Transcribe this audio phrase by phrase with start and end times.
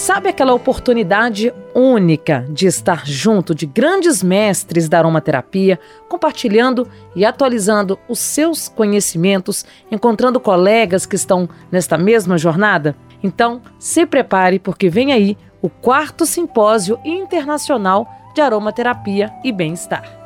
[0.00, 5.78] Sabe aquela oportunidade única de estar junto de grandes mestres da aromaterapia,
[6.08, 12.96] compartilhando e atualizando os seus conhecimentos, encontrando colegas que estão nesta mesma jornada?
[13.22, 20.19] Então, se prepare porque vem aí o quarto simpósio internacional de aromaterapia e bem-estar.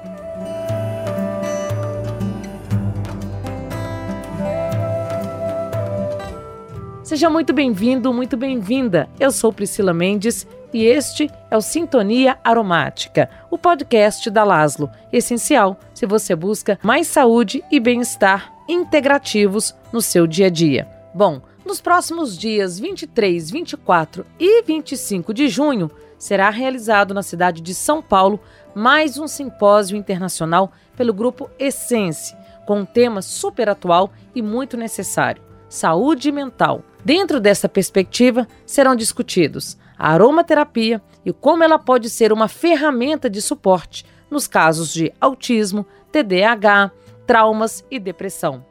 [7.05, 9.11] Seja muito bem-vindo, muito bem-vinda.
[9.21, 15.79] Eu sou Priscila Mendes e este é o Sintonia Aromática, o podcast da Laslo, essencial
[15.93, 20.89] se você busca mais saúde e bem-estar integrativos no seu dia a dia.
[21.15, 27.75] Bom, nos próximos dias 23, 24 e 25 de junho, será realizado na cidade de
[27.75, 28.41] São Paulo
[28.75, 32.35] mais um simpósio internacional pelo grupo Essence,
[32.67, 36.83] com um tema super atual e muito necessário: saúde mental.
[37.05, 43.43] Dentro dessa perspectiva, serão discutidos a aromaterapia e como ela pode ser uma ferramenta de
[43.43, 46.91] suporte nos casos de autismo, TDAH,
[47.27, 48.65] traumas e depressão.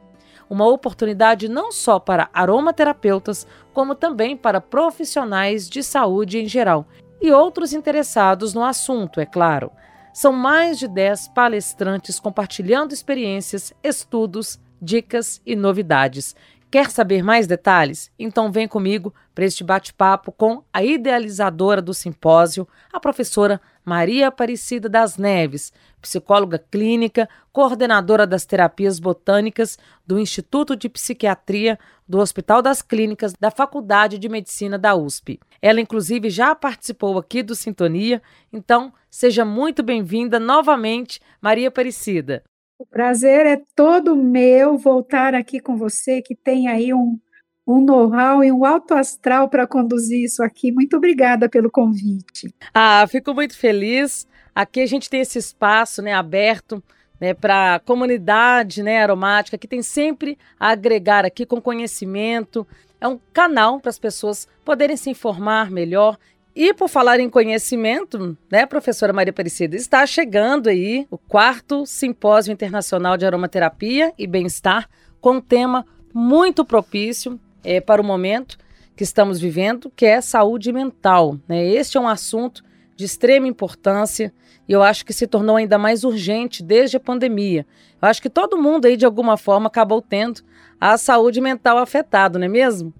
[0.50, 6.86] Uma oportunidade não só para aromaterapeutas, como também para profissionais de saúde em geral
[7.20, 9.70] e outros interessados no assunto, é claro.
[10.12, 16.36] São mais de 10 palestrantes compartilhando experiências, estudos, dicas e novidades.
[16.74, 18.10] Quer saber mais detalhes?
[18.18, 24.88] Então vem comigo para este bate-papo com a idealizadora do simpósio, a professora Maria Aparecida
[24.88, 25.72] das Neves,
[26.02, 33.52] psicóloga clínica, coordenadora das terapias botânicas do Instituto de Psiquiatria do Hospital das Clínicas da
[33.52, 35.38] Faculdade de Medicina da USP.
[35.62, 38.20] Ela, inclusive, já participou aqui do Sintonia,
[38.52, 42.42] então seja muito bem-vinda novamente, Maria Aparecida.
[42.76, 47.18] O prazer é todo meu voltar aqui com você, que tem aí um,
[47.64, 50.72] um know-how e um alto astral para conduzir isso aqui.
[50.72, 52.52] Muito obrigada pelo convite.
[52.74, 54.26] Ah, fico muito feliz.
[54.52, 56.82] Aqui a gente tem esse espaço né, aberto
[57.20, 62.66] né, para a comunidade né, aromática, que tem sempre a agregar aqui com conhecimento.
[63.00, 66.18] É um canal para as pessoas poderem se informar melhor
[66.54, 72.52] e por falar em conhecimento, né, professora Maria Aparecida, está chegando aí o quarto Simpósio
[72.52, 74.88] Internacional de Aromaterapia e Bem-Estar,
[75.20, 78.56] com um tema muito propício é, para o momento
[78.94, 81.36] que estamos vivendo, que é saúde mental.
[81.48, 81.66] Né?
[81.66, 82.62] Este é um assunto
[82.94, 84.32] de extrema importância
[84.68, 87.66] e eu acho que se tornou ainda mais urgente desde a pandemia.
[88.00, 90.42] Eu acho que todo mundo aí, de alguma forma, acabou tendo
[90.80, 92.94] a saúde mental afetada, não é mesmo?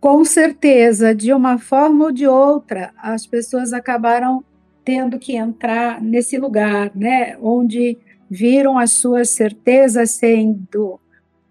[0.00, 4.42] Com certeza, de uma forma ou de outra, as pessoas acabaram
[4.82, 7.98] tendo que entrar nesse lugar, né, onde
[8.30, 10.98] viram as suas certezas sendo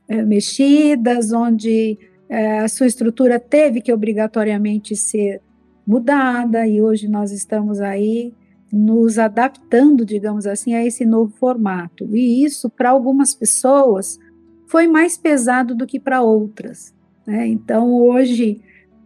[0.07, 5.41] é, mexidas, onde é, a sua estrutura teve que obrigatoriamente ser
[5.85, 8.33] mudada, e hoje nós estamos aí
[8.71, 12.15] nos adaptando, digamos assim, a esse novo formato.
[12.15, 14.19] E isso, para algumas pessoas,
[14.67, 16.93] foi mais pesado do que para outras.
[17.29, 17.47] Né?
[17.47, 18.59] Então, hoje,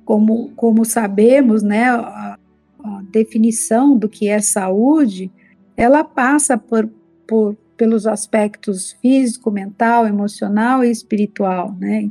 [0.06, 2.40] como, como sabemos, né, a,
[2.82, 5.30] a, definição do que é saúde,
[5.76, 6.90] ela passa por,
[7.28, 11.76] por, pelos aspectos físico, mental, emocional e espiritual.
[11.78, 12.10] Né?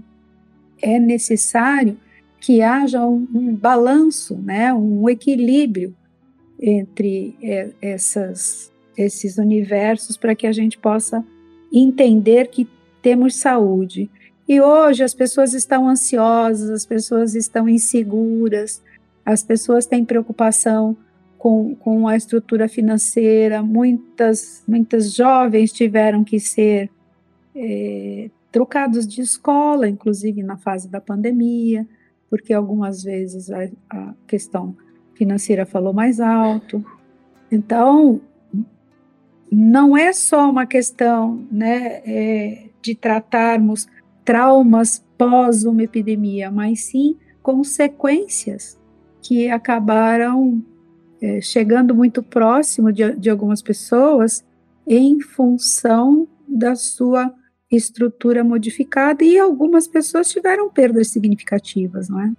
[0.83, 1.97] É necessário
[2.39, 5.95] que haja um, um balanço, né, um equilíbrio
[6.61, 11.25] entre é, essas, esses universos para que a gente possa
[11.73, 12.69] entender que
[13.01, 14.11] temos saúde.
[14.53, 18.83] E hoje as pessoas estão ansiosas, as pessoas estão inseguras,
[19.25, 20.95] as pessoas têm preocupação
[21.39, 26.91] com, com a estrutura financeira, muitas, muitas jovens tiveram que ser
[27.57, 31.89] é, trocados de escola, inclusive na fase da pandemia,
[32.29, 34.77] porque algumas vezes a, a questão
[35.15, 36.85] financeira falou mais alto.
[37.51, 38.21] Então,
[39.51, 43.89] não é só uma questão né, é, de tratarmos
[44.25, 48.79] traumas pós uma epidemia, mas sim consequências
[49.21, 50.63] que acabaram
[51.21, 54.45] é, chegando muito próximo de, de algumas pessoas
[54.87, 57.33] em função da sua
[57.71, 62.33] estrutura modificada e algumas pessoas tiveram perdas significativas, não é?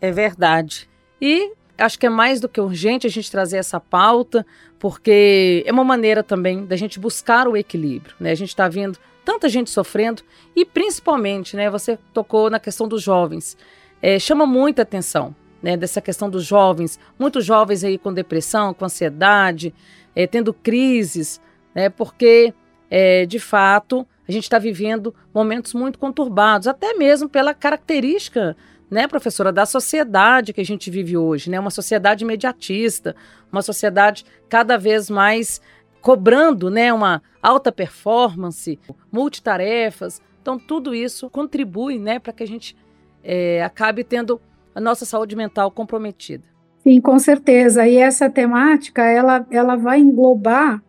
[0.00, 0.88] É verdade.
[1.20, 4.44] E acho que é mais do que urgente a gente trazer essa pauta,
[4.78, 8.30] porque é uma maneira também da gente buscar o equilíbrio, né?
[8.32, 10.22] A gente está vendo tanta gente sofrendo
[10.54, 13.56] e principalmente, né, você tocou na questão dos jovens.
[14.02, 18.84] É, chama muita atenção, né, dessa questão dos jovens, muitos jovens aí com depressão, com
[18.84, 19.74] ansiedade,
[20.14, 21.40] é, tendo crises,
[21.74, 22.52] né, porque
[22.90, 28.56] é, de fato a gente está vivendo momentos muito conturbados, até mesmo pela característica
[28.90, 31.58] né, professora, da sociedade que a gente vive hoje, né?
[31.58, 33.16] Uma sociedade imediatista,
[33.50, 35.60] uma sociedade cada vez mais
[36.04, 38.78] cobrando, né, uma alta performance,
[39.10, 40.20] multitarefas.
[40.42, 42.76] Então, tudo isso contribui, né, para que a gente
[43.22, 44.38] é, acabe tendo
[44.74, 46.44] a nossa saúde mental comprometida.
[46.82, 47.88] Sim, com certeza.
[47.88, 50.82] E essa temática, ela, ela vai englobar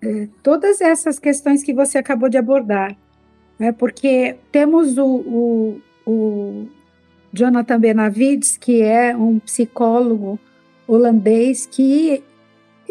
[0.00, 2.96] é, todas essas questões que você acabou de abordar.
[3.58, 3.72] Né?
[3.72, 6.66] Porque temos o, o, o
[7.32, 10.38] Jonathan Benavides, que é um psicólogo
[10.86, 12.22] holandês, que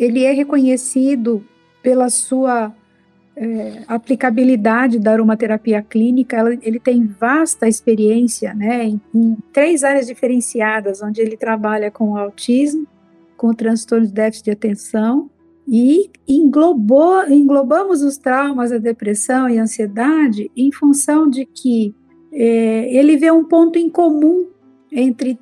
[0.03, 1.45] ele é reconhecido
[1.83, 2.73] pela sua
[3.35, 10.07] é, aplicabilidade da aromaterapia clínica, ela, ele tem vasta experiência né, em, em, três áreas
[10.07, 12.85] diferenciadas, onde ele trabalha com autismo,
[13.37, 15.29] com transtorno de déficit de atenção,
[15.67, 21.95] e englobou, englobamos os traumas, a depressão e a ansiedade em função de que
[22.33, 24.47] é, ele vê um ponto em comum
[24.91, 25.39] entre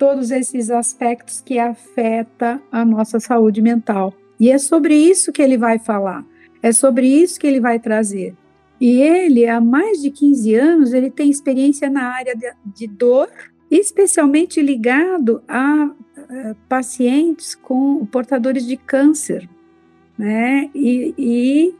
[0.00, 4.14] todos esses aspectos que afeta a nossa saúde mental.
[4.40, 6.24] E é sobre isso que ele vai falar.
[6.62, 8.34] É sobre isso que ele vai trazer.
[8.80, 13.28] E ele, há mais de 15 anos, ele tem experiência na área de, de dor,
[13.70, 19.46] especialmente ligado a, a pacientes com portadores de câncer,
[20.16, 20.70] né?
[20.74, 21.74] E, e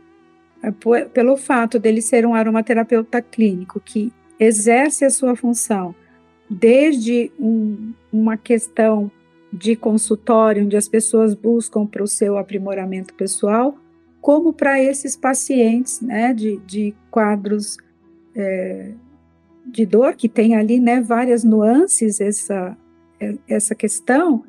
[1.14, 5.94] pelo fato dele ser um aromaterapeuta clínico que exerce a sua função
[6.50, 9.08] desde um, uma questão
[9.52, 13.76] de consultório, onde as pessoas buscam para o seu aprimoramento pessoal,
[14.20, 17.76] como para esses pacientes né, de, de quadros
[18.34, 18.92] é,
[19.64, 22.76] de dor, que tem ali né, várias nuances essa,
[23.20, 24.44] é, essa questão,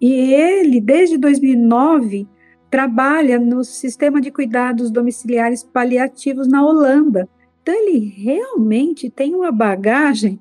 [0.00, 2.28] e ele, desde 2009,
[2.70, 7.28] trabalha no sistema de cuidados domiciliares paliativos na Holanda.
[7.62, 10.38] Então, ele realmente tem uma bagagem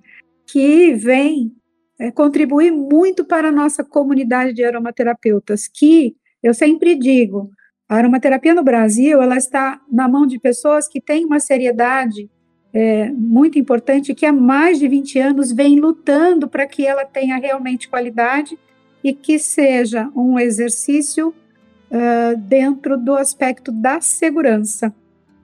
[0.48, 1.52] que vem
[2.00, 7.50] é, contribuir muito para a nossa comunidade de aromaterapeutas, que eu sempre digo,
[7.88, 12.30] a aromaterapia no Brasil, ela está na mão de pessoas que têm uma seriedade
[12.74, 17.38] é, muito importante, que há mais de 20 anos vem lutando para que ela tenha
[17.38, 18.58] realmente qualidade
[19.04, 24.94] e que seja um exercício uh, dentro do aspecto da segurança.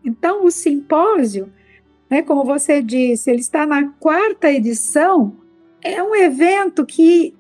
[0.04, 1.52] Então, o simpósio,
[2.10, 5.38] né, como você disse, ele está na quarta edição,
[5.82, 7.36] é um evento que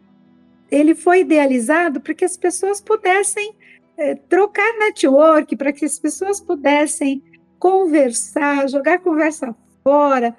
[0.69, 3.53] ele foi idealizado para que as pessoas pudessem
[3.97, 7.23] é, trocar network para que as pessoas pudessem
[7.57, 10.35] conversar, jogar conversa fora,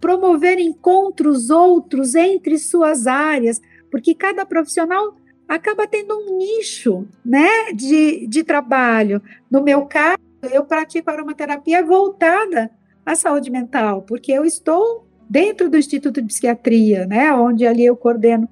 [0.00, 3.60] promover encontros outros entre suas áreas,
[3.90, 5.14] porque cada profissional
[5.46, 9.22] acaba tendo um nicho né, de, de trabalho.
[9.50, 10.18] No meu caso,
[10.52, 12.70] eu pratico aromaterapia voltada
[13.08, 17.96] à saúde mental, porque eu estou dentro do Instituto de Psiquiatria, né, onde ali eu
[17.96, 18.46] coordeno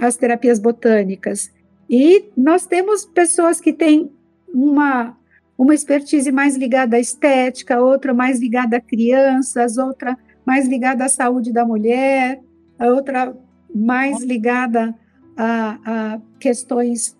[0.00, 1.52] as terapias botânicas.
[1.88, 4.10] E nós temos pessoas que têm
[4.48, 5.14] uma,
[5.58, 11.08] uma expertise mais ligada à estética, outra mais ligada a crianças, outra mais ligada à
[11.08, 12.40] saúde da mulher,
[12.78, 13.36] a outra
[13.74, 14.94] mais ligada
[15.36, 17.18] a, a questões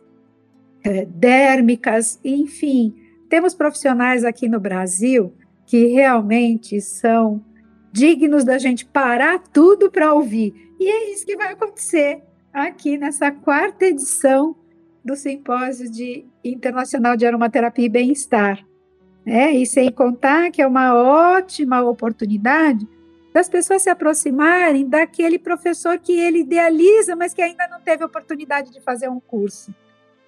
[0.82, 2.94] é, dérmicas, enfim.
[3.28, 5.34] Temos profissionais aqui no Brasil
[5.70, 7.40] que realmente são
[7.92, 10.52] dignos da gente parar tudo para ouvir.
[10.80, 14.56] E é isso que vai acontecer aqui nessa quarta edição
[15.04, 18.66] do Simpósio de Internacional de Aromaterapia e Bem-Estar.
[19.24, 22.84] É, e sem contar que é uma ótima oportunidade
[23.32, 28.72] das pessoas se aproximarem daquele professor que ele idealiza, mas que ainda não teve oportunidade
[28.72, 29.72] de fazer um curso.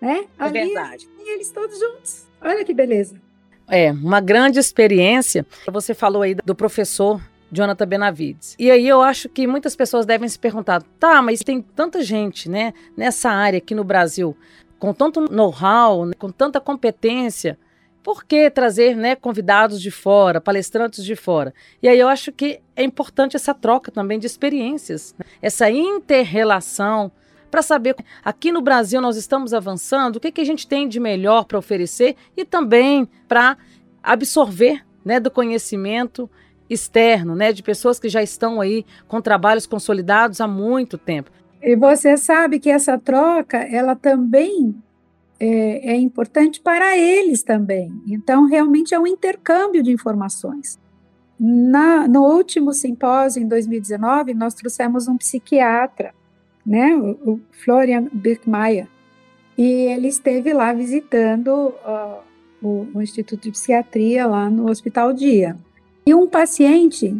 [0.00, 0.24] Né?
[0.38, 1.10] É Ali, verdade.
[1.18, 2.28] E eles todos juntos.
[2.40, 3.20] Olha que beleza.
[3.68, 5.46] É, uma grande experiência.
[5.70, 8.56] Você falou aí do professor Jonathan Benavides.
[8.58, 12.48] E aí eu acho que muitas pessoas devem se perguntar: tá, mas tem tanta gente,
[12.48, 14.36] né, nessa área aqui no Brasil,
[14.78, 17.58] com tanto know-how, né, com tanta competência,
[18.02, 21.54] por que trazer né, convidados de fora, palestrantes de fora?
[21.82, 25.24] E aí eu acho que é importante essa troca também de experiências, né?
[25.40, 27.12] essa interrelação,
[27.52, 27.94] para saber
[28.24, 31.58] aqui no Brasil nós estamos avançando, o que, que a gente tem de melhor para
[31.58, 33.58] oferecer e também para
[34.02, 36.30] absorver né, do conhecimento
[36.68, 41.30] externo, né, de pessoas que já estão aí com trabalhos consolidados há muito tempo.
[41.60, 44.74] E você sabe que essa troca, ela também
[45.38, 47.92] é, é importante para eles também.
[48.08, 50.78] Então, realmente é um intercâmbio de informações.
[51.38, 56.14] Na, no último simpósio, em 2019, nós trouxemos um psiquiatra,
[56.64, 58.88] né, o, Florian Birkmeier,
[59.56, 62.20] e ele esteve lá visitando uh,
[62.62, 65.56] o, o Instituto de Psiquiatria lá no Hospital Dia.
[66.06, 67.16] E um paciente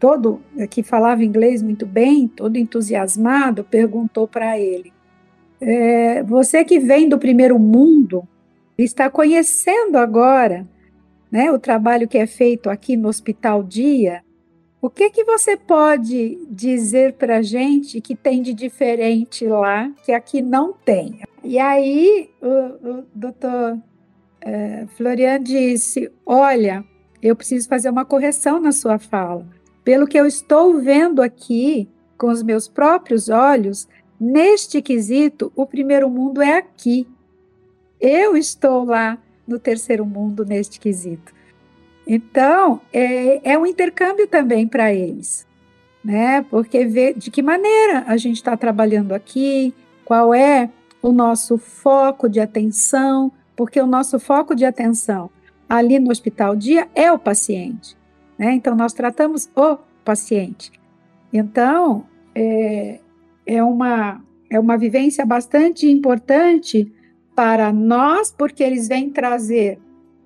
[0.00, 4.92] todo que falava inglês muito bem, todo entusiasmado, perguntou para ele:
[5.60, 8.26] é, você que vem do primeiro mundo
[8.78, 10.66] está conhecendo agora,
[11.30, 14.22] né, o trabalho que é feito aqui no Hospital Dia.
[14.82, 20.10] O que que você pode dizer para a gente que tem de diferente lá que
[20.10, 21.20] aqui não tem?
[21.44, 23.78] E aí o, o doutor
[24.40, 26.82] é, Florian disse: Olha,
[27.22, 29.46] eu preciso fazer uma correção na sua fala.
[29.84, 33.86] Pelo que eu estou vendo aqui com os meus próprios olhos,
[34.18, 37.06] neste quesito, o primeiro mundo é aqui.
[38.00, 41.34] Eu estou lá no terceiro mundo neste quesito.
[42.06, 45.46] Então, é, é um intercâmbio também para eles,
[46.02, 46.42] né?
[46.50, 49.72] Porque ver de que maneira a gente está trabalhando aqui,
[50.04, 50.70] qual é
[51.02, 55.30] o nosso foco de atenção, porque o nosso foco de atenção
[55.68, 57.96] ali no hospital dia é o paciente.
[58.36, 58.54] Né?
[58.54, 60.72] Então, nós tratamos o paciente.
[61.32, 62.04] Então,
[62.34, 62.98] é,
[63.46, 66.92] é, uma, é uma vivência bastante importante
[67.36, 69.78] para nós, porque eles vêm trazer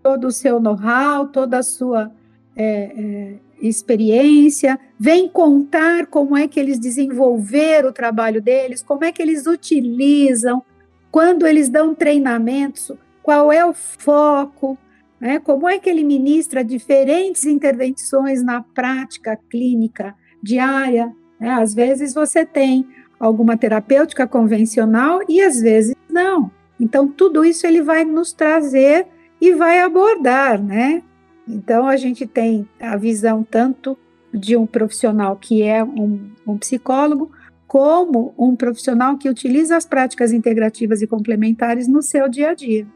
[0.04, 2.12] todo o seu know-how, toda a sua
[2.54, 9.11] é, é, experiência, vêm contar como é que eles desenvolveram o trabalho deles, como é
[9.11, 10.62] que eles utilizam,
[11.11, 12.92] quando eles dão treinamentos,
[13.23, 14.76] qual é o foco,
[15.18, 15.38] né?
[15.38, 21.11] como é que ele ministra diferentes intervenções na prática clínica diária.
[21.40, 21.49] Né?
[21.49, 22.87] Às vezes você tem
[23.18, 26.50] alguma terapêutica convencional e às vezes não.
[26.78, 29.06] Então, tudo isso ele vai nos trazer
[29.41, 31.03] e vai abordar, né?
[31.47, 33.99] Então, a gente tem a visão tanto
[34.33, 37.31] de um profissional que é um, um psicólogo,
[37.67, 42.87] como um profissional que utiliza as práticas integrativas e complementares no seu dia a dia.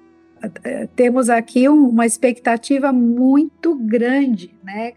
[0.94, 4.92] Temos aqui uma expectativa muito grande, né,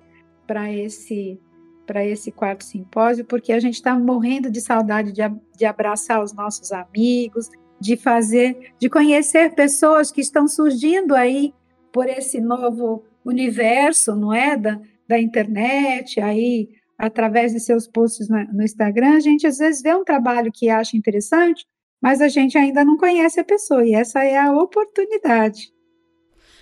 [0.46, 1.40] para esse
[1.84, 5.22] para esse quarto simpósio, porque a gente está morrendo de saudade de,
[5.58, 7.50] de abraçar os nossos amigos,
[7.82, 11.52] de fazer, de conhecer pessoas que estão surgindo aí
[11.92, 18.46] por esse novo universo, não é, da, da internet, aí através de seus posts na,
[18.54, 21.66] no Instagram, a gente às vezes vê um trabalho que acha interessante,
[22.00, 25.74] mas a gente ainda não conhece a pessoa e essa é a oportunidade.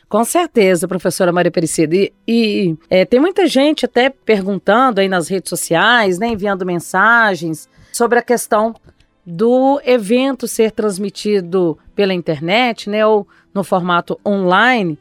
[0.08, 1.96] Com certeza, professora Maria Aparecida.
[1.96, 7.70] E, e é, tem muita gente até perguntando aí nas redes sociais, né, enviando mensagens
[7.92, 8.74] sobre a questão
[9.26, 14.98] do evento ser transmitido pela internet, né, ou no formato online.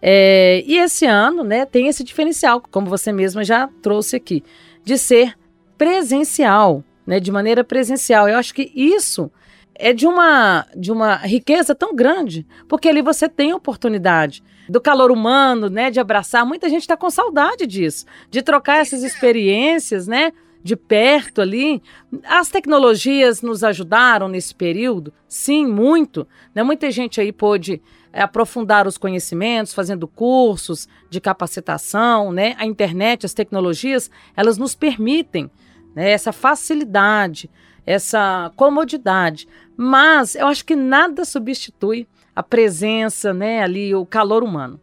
[0.00, 4.42] É, e esse ano, né, tem esse diferencial, como você mesma já trouxe aqui,
[4.84, 5.34] de ser
[5.76, 8.28] presencial, né, de maneira presencial.
[8.28, 9.30] Eu acho que isso
[9.74, 15.10] é de uma, de uma riqueza tão grande, porque ali você tem oportunidade do calor
[15.10, 16.44] humano, né, de abraçar.
[16.46, 20.32] Muita gente está com saudade disso, de trocar essas experiências, né,
[20.66, 21.80] de perto ali.
[22.24, 25.12] As tecnologias nos ajudaram nesse período?
[25.28, 26.26] Sim, muito.
[26.52, 26.62] Né?
[26.64, 27.80] Muita gente aí pôde
[28.12, 32.56] é, aprofundar os conhecimentos, fazendo cursos de capacitação, né?
[32.58, 35.48] A internet, as tecnologias, elas nos permitem
[35.94, 37.48] né, essa facilidade,
[37.86, 39.46] essa comodidade.
[39.76, 44.80] Mas eu acho que nada substitui a presença, né, ali, o calor humano.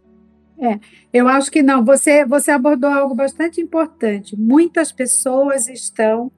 [0.60, 0.80] É,
[1.12, 1.84] eu acho que não.
[1.84, 4.38] Você, você abordou algo bastante importante.
[4.38, 6.32] Muitas pessoas estão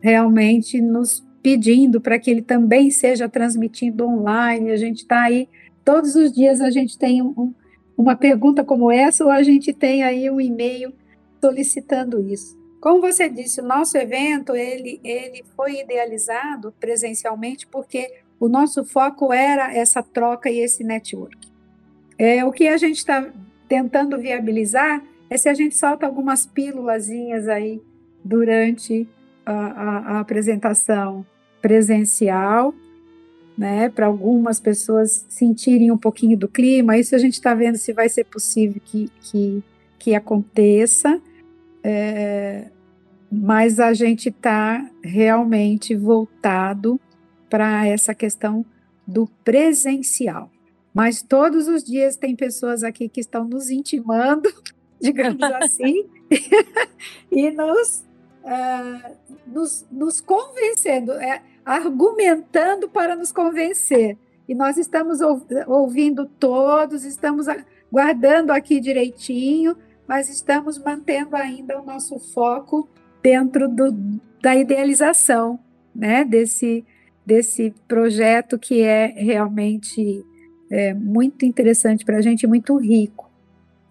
[0.00, 4.70] realmente nos pedindo para que ele também seja transmitido online.
[4.70, 5.48] A gente está aí,
[5.84, 7.54] todos os dias a gente tem um,
[7.96, 10.92] uma pergunta como essa, ou a gente tem aí um e-mail
[11.40, 12.58] solicitando isso.
[12.80, 19.32] Como você disse, o nosso evento ele, ele foi idealizado presencialmente porque o nosso foco
[19.32, 21.36] era essa troca e esse network.
[22.18, 23.30] É, o que a gente está
[23.70, 25.00] tentando viabilizar
[25.30, 27.80] é se a gente solta algumas pílulazinhas aí
[28.24, 29.08] durante
[29.46, 31.24] a, a, a apresentação
[31.62, 32.74] presencial,
[33.56, 36.98] né, para algumas pessoas sentirem um pouquinho do clima.
[36.98, 39.62] Isso a gente está vendo se vai ser possível que, que,
[40.00, 41.20] que aconteça.
[41.84, 42.66] É,
[43.30, 47.00] mas a gente está realmente voltado
[47.48, 48.66] para essa questão
[49.06, 50.50] do presencial.
[50.92, 54.48] Mas todos os dias tem pessoas aqui que estão nos intimando,
[55.00, 56.08] digamos assim,
[57.30, 58.04] e nos,
[58.44, 59.16] uh,
[59.46, 64.18] nos, nos, convencendo, é, argumentando para nos convencer.
[64.48, 65.20] E nós estamos
[65.66, 67.46] ouvindo todos, estamos
[67.90, 69.76] guardando aqui direitinho,
[70.08, 72.88] mas estamos mantendo ainda o nosso foco
[73.22, 73.92] dentro do,
[74.42, 75.60] da idealização
[75.94, 76.84] né, desse,
[77.24, 80.24] desse projeto que é realmente
[80.70, 83.28] é, muito interessante para a gente, muito rico.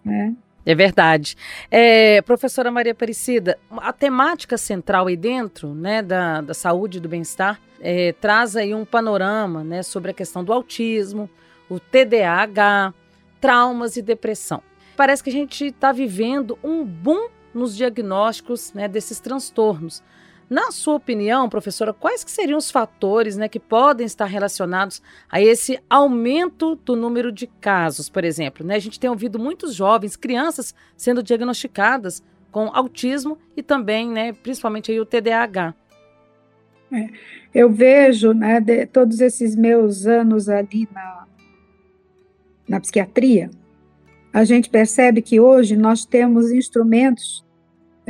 [0.04, 0.34] Né?
[0.64, 1.36] É verdade.
[1.70, 7.08] É, professora Maria Aparecida, a temática central aí dentro né, da, da saúde e do
[7.08, 11.28] bem-estar é, traz aí um panorama né, sobre a questão do autismo,
[11.68, 12.92] o TDAH,
[13.40, 14.62] traumas e depressão.
[14.96, 20.02] Parece que a gente está vivendo um boom nos diagnósticos né, desses transtornos.
[20.50, 25.40] Na sua opinião, professora, quais que seriam os fatores né, que podem estar relacionados a
[25.40, 28.66] esse aumento do número de casos, por exemplo?
[28.66, 28.74] Né?
[28.74, 34.90] A gente tem ouvido muitos jovens, crianças sendo diagnosticadas com autismo e também, né, principalmente
[34.90, 35.72] aí, o TDAH.
[36.92, 37.08] É,
[37.54, 41.26] eu vejo, né, de, todos esses meus anos ali na,
[42.68, 43.50] na psiquiatria,
[44.32, 47.44] a gente percebe que hoje nós temos instrumentos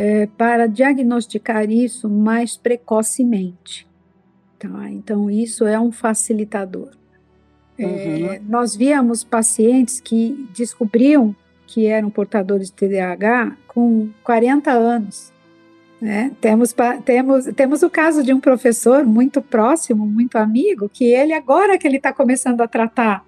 [0.01, 3.87] é, para diagnosticar isso mais precocemente.
[4.59, 4.91] Tá?
[4.91, 6.93] Então, isso é um facilitador.
[7.79, 8.27] É, uhum.
[8.33, 15.31] É, nós víamos pacientes que descobriam que eram portadores de TDAH com 40 anos.
[16.01, 16.33] Né?
[16.41, 21.77] Temos, temos, temos o caso de um professor muito próximo, muito amigo, que ele, agora
[21.77, 23.23] que ele está começando a tratar,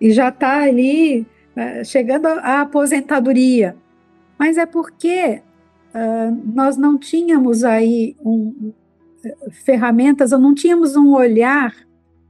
[0.00, 3.76] e já está ali é, chegando à aposentadoria.
[4.36, 5.42] Mas é porque
[5.94, 8.72] uh, nós não tínhamos aí um,
[9.64, 11.74] ferramentas, ou não tínhamos um olhar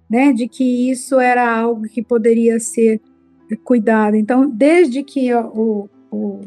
[0.08, 3.00] né, de que isso era algo que poderia ser
[3.64, 4.16] cuidado.
[4.16, 6.40] Então, desde que o, o,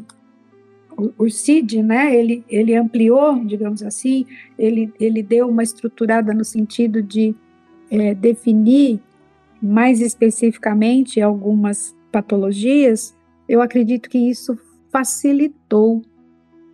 [1.18, 4.26] o, CID, né, ele, ele ampliou, digamos assim,
[4.58, 7.34] ele, ele deu uma estruturada no sentido de
[7.90, 9.00] é, definir
[9.60, 13.14] mais especificamente algumas patologias,
[13.48, 14.58] eu acredito que isso
[14.90, 16.02] facilitou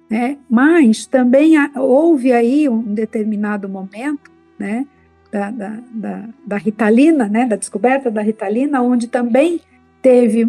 [0.09, 0.38] né?
[0.49, 4.87] Mas também houve aí um determinado momento, né,
[5.31, 9.61] da, da, da, da Ritalina, né, da descoberta da Ritalina, onde também
[10.00, 10.45] teve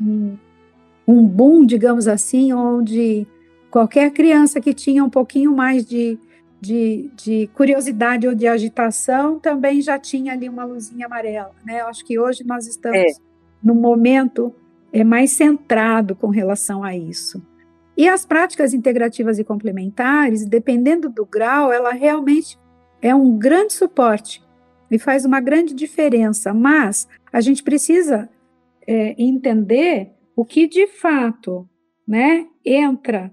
[0.00, 0.36] um,
[1.08, 3.26] um boom, digamos assim, onde
[3.70, 6.18] qualquer criança que tinha um pouquinho mais de,
[6.60, 11.80] de, de, curiosidade ou de agitação também já tinha ali uma luzinha amarela, né?
[11.80, 13.06] Eu acho que hoje nós estamos é.
[13.62, 14.54] num momento
[14.92, 17.42] é mais centrado com relação a isso.
[17.96, 22.58] E as práticas integrativas e complementares, dependendo do grau, ela realmente
[23.00, 24.42] é um grande suporte
[24.90, 28.28] e faz uma grande diferença, mas a gente precisa
[28.86, 31.68] é, entender o que de fato
[32.06, 33.32] né, entra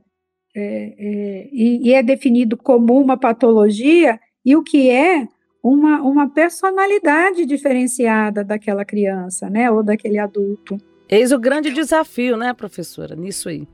[0.56, 5.28] é, é, e, e, é definido como uma patologia e o que é
[5.64, 10.78] uma, uma personalidade diferenciada daquela criança, né, ou daquele adulto.
[11.10, 13.68] Eis o grande desafio, né, professora, nisso aí.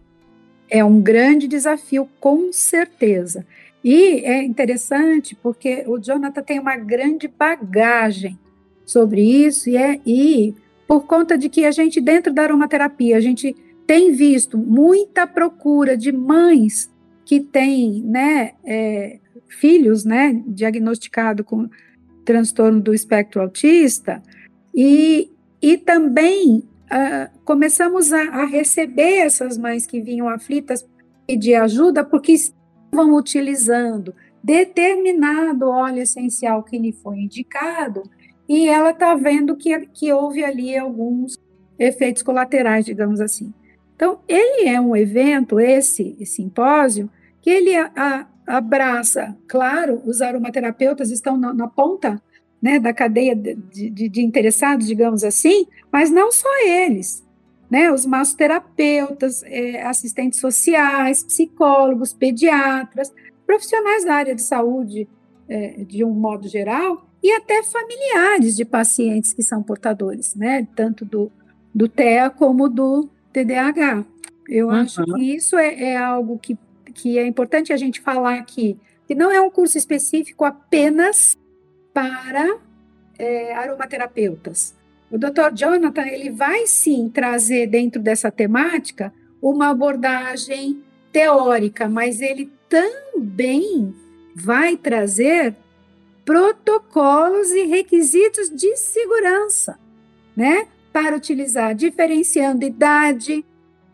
[0.69, 3.45] É um grande desafio, com certeza.
[3.83, 8.37] E é interessante porque o Jonathan tem uma grande bagagem
[8.85, 10.55] sobre isso, e, é, e
[10.87, 15.95] por conta de que a gente, dentro da aromaterapia, a gente tem visto muita procura
[15.95, 16.89] de mães
[17.23, 21.69] que têm né, é, filhos né, diagnosticados com
[22.23, 24.21] transtorno do espectro autista,
[24.73, 30.85] e, e também uh, começamos a, a, receber essas mães que vinham aflitas
[31.27, 38.03] pedir ajuda porque estavam utilizando determinado óleo essencial que lhe foi indicado
[38.47, 41.37] e ela está vendo que, que houve ali alguns
[41.79, 43.51] efeitos colaterais, digamos assim.
[43.95, 47.09] Então, ele é um evento, esse, esse simpósio,
[47.41, 52.21] que ele a, a, abraça, claro, os aromaterapeutas estão na, na ponta
[52.61, 57.23] né, da cadeia de, de, de, interessados, digamos assim, mas não só eles,
[57.69, 63.13] né, os massoterapeutas, é, assistentes sociais, psicólogos, pediatras,
[63.45, 65.07] profissionais da área de saúde
[65.47, 71.03] é, de um modo geral, e até familiares de pacientes que são portadores, né, tanto
[71.03, 71.31] do,
[71.73, 74.05] do TEA como do TDAH.
[74.47, 74.73] Eu uhum.
[74.73, 76.57] acho que isso é, é algo que,
[76.93, 81.35] que é importante a gente falar aqui, que não é um curso específico apenas
[81.95, 82.57] para
[83.17, 84.75] é, aromaterapeutas.
[85.09, 85.53] O Dr.
[85.55, 93.95] Jonathan ele vai sim trazer dentro dessa temática uma abordagem teórica, mas ele também
[94.35, 95.55] vai trazer
[96.25, 99.79] protocolos e requisitos de segurança,
[100.35, 100.67] né?
[100.91, 103.45] Para utilizar, diferenciando idade,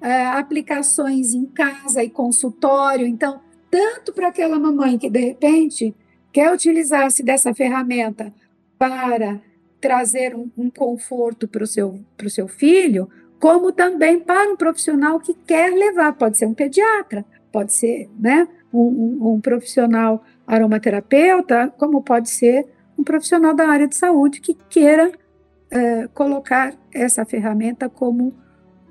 [0.02, 3.06] é, aplicações em casa e consultório.
[3.06, 5.94] Então, tanto para aquela mamãe que de repente
[6.32, 8.34] quer utilizar-se dessa ferramenta
[8.78, 9.40] para
[9.80, 15.34] trazer um, um conforto para o seu, seu filho, como também para um profissional que
[15.34, 22.02] quer levar, pode ser um pediatra, pode ser né, um, um, um profissional aromaterapeuta, como
[22.02, 22.68] pode ser
[22.98, 25.12] um profissional da área de saúde que queira
[25.72, 28.28] é, colocar essa ferramenta como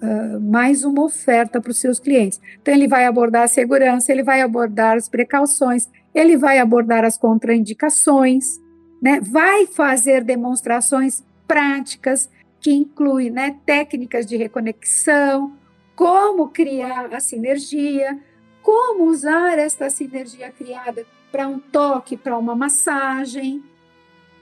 [0.02, 2.40] uh, mais uma oferta para os seus clientes.
[2.60, 7.16] Então, ele vai abordar a segurança, ele vai abordar as precauções, ele vai abordar as
[7.16, 8.60] contraindicações,
[9.00, 9.20] né?
[9.20, 15.56] vai fazer demonstrações práticas, que incluem né, técnicas de reconexão,
[15.96, 18.18] como criar a sinergia,
[18.62, 23.62] como usar esta sinergia criada para um toque, para uma massagem.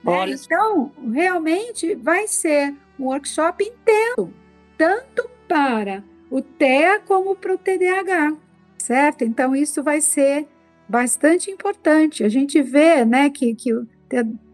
[0.03, 0.31] Né?
[0.31, 4.33] Então, realmente vai ser um workshop inteiro,
[4.77, 8.35] tanto para o TEA como para o TDAH,
[8.77, 9.23] certo?
[9.23, 10.47] Então, isso vai ser
[10.89, 12.23] bastante importante.
[12.23, 13.87] A gente vê né, que, que o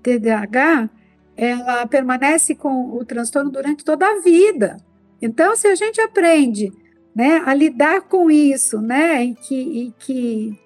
[0.04, 0.90] TDAH
[1.38, 4.78] ela permanece com o transtorno durante toda a vida.
[5.22, 6.72] Então, se a gente aprende
[7.16, 10.60] né, a lidar com isso, né, e que, e que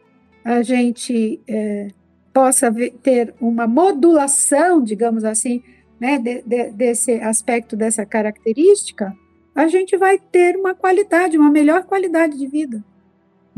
[0.43, 1.87] a gente é,
[2.33, 5.61] possa ter uma modulação, digamos assim,
[5.99, 9.13] né, de, de, desse aspecto, dessa característica,
[9.53, 12.83] a gente vai ter uma qualidade, uma melhor qualidade de vida.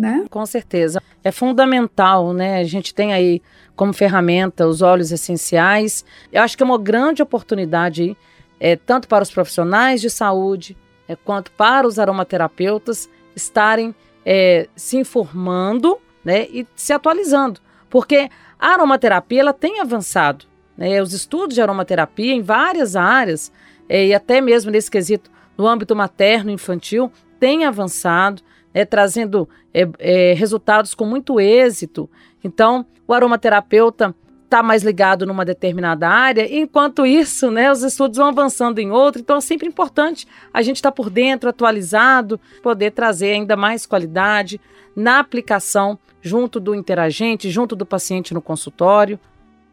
[0.02, 0.26] Né?
[0.32, 1.00] Com certeza.
[1.24, 2.58] É fundamental, né?
[2.58, 3.40] A gente tem aí
[3.76, 6.04] como ferramenta os óleos essenciais.
[6.34, 8.18] Eu acho que é uma grande oportunidade,
[8.60, 10.76] é, tanto para os profissionais de saúde,
[11.08, 13.94] é, quanto para os aromaterapeutas estarem
[14.26, 17.60] é, se informando né, e se atualizando.
[17.88, 18.28] Porque
[18.60, 20.46] a aromaterapia ela tem avançado.
[20.76, 23.52] Né, os estudos de aromaterapia em várias áreas,
[23.88, 28.42] é, e até mesmo nesse quesito no âmbito materno infantil, têm avançado,
[28.74, 32.10] né, trazendo é, é, resultados com muito êxito.
[32.44, 38.28] Então, o aromaterapeuta está mais ligado numa determinada área, enquanto isso, né, os estudos vão
[38.28, 42.92] avançando em outra, então é sempre importante a gente estar tá por dentro, atualizado, poder
[42.92, 44.60] trazer ainda mais qualidade
[44.94, 49.18] na aplicação junto do interagente, junto do paciente no consultório.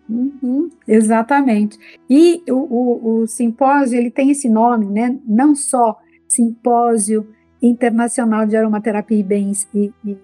[0.09, 1.79] Uhum, exatamente.
[2.09, 5.19] E o, o, o, simpósio ele tem esse nome, né?
[5.27, 7.29] Não só simpósio
[7.63, 10.17] internacional de aromaterapia e bens e, e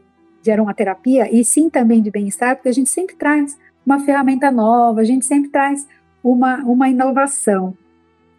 [0.42, 5.00] de aromaterapia, e sim também de bem-estar, porque a gente sempre traz uma ferramenta nova,
[5.00, 5.86] a gente sempre traz
[6.22, 7.76] uma, uma inovação.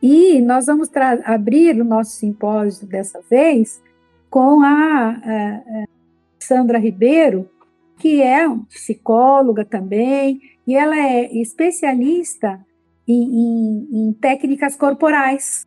[0.01, 0.89] E nós vamos
[1.23, 3.81] abrir o nosso simpósio dessa vez
[4.29, 5.85] com a, a, a
[6.39, 7.49] Sandra Ribeiro,
[7.97, 12.59] que é psicóloga também, e ela é especialista
[13.07, 15.65] em, em, em técnicas corporais.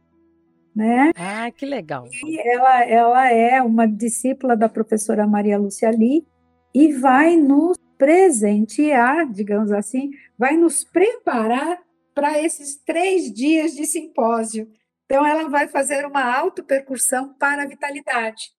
[0.79, 1.11] Né?
[1.17, 2.07] Ah, que legal.
[2.25, 6.25] E ela, ela é uma discípula da professora Maria Lúcia Lee
[6.73, 11.81] e vai nos presentear, digamos assim, vai nos preparar
[12.15, 14.71] para esses três dias de simpósio.
[15.05, 18.53] Então, ela vai fazer uma autopercussão para a vitalidade,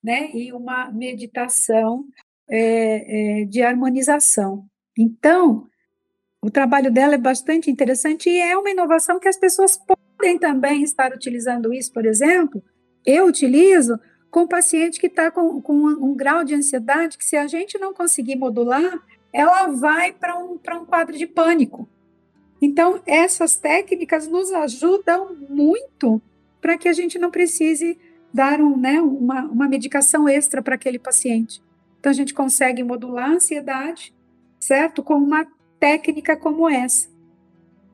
[0.00, 0.30] né?
[0.32, 2.04] E uma meditação
[2.48, 4.64] é, é, de harmonização.
[4.96, 5.66] Então,
[6.40, 9.76] o trabalho dela é bastante interessante e é uma inovação que as pessoas
[10.16, 12.62] podem também estar utilizando isso, por exemplo.
[13.04, 13.98] Eu utilizo
[14.30, 17.78] com paciente que está com, com um, um, grau de ansiedade que, se a gente
[17.78, 18.98] não conseguir modular,
[19.32, 21.88] ela vai para um, um quadro de pânico.
[22.60, 26.20] Então, essas técnicas nos ajudam muito
[26.60, 27.98] para que a gente não precise
[28.32, 31.62] dar um, né, uma, uma medicação extra para aquele paciente.
[32.00, 34.14] Então, a gente consegue modular a ansiedade,
[34.58, 35.02] certo?
[35.02, 35.46] Com uma
[35.78, 37.08] técnica como essa,